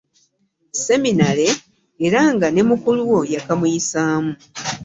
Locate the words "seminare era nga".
0.85-2.47